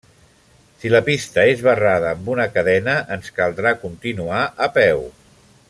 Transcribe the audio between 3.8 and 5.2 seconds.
continuar a peu.